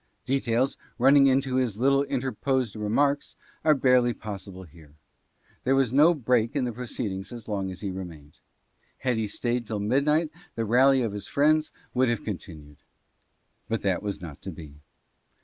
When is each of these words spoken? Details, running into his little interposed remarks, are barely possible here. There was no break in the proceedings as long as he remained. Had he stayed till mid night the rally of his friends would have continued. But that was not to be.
Details, 0.25 0.77
running 0.97 1.27
into 1.27 1.57
his 1.57 1.77
little 1.79 2.01
interposed 2.05 2.75
remarks, 2.75 3.35
are 3.63 3.75
barely 3.75 4.15
possible 4.15 4.63
here. 4.63 4.95
There 5.63 5.75
was 5.75 5.93
no 5.93 6.15
break 6.15 6.55
in 6.55 6.65
the 6.65 6.71
proceedings 6.71 7.31
as 7.31 7.47
long 7.47 7.69
as 7.69 7.81
he 7.81 7.91
remained. 7.91 8.39
Had 8.97 9.17
he 9.17 9.27
stayed 9.27 9.67
till 9.67 9.79
mid 9.79 10.05
night 10.05 10.31
the 10.55 10.65
rally 10.65 11.03
of 11.03 11.13
his 11.13 11.27
friends 11.27 11.71
would 11.93 12.09
have 12.09 12.23
continued. 12.23 12.77
But 13.69 13.83
that 13.83 14.01
was 14.01 14.23
not 14.23 14.41
to 14.41 14.51
be. 14.51 14.81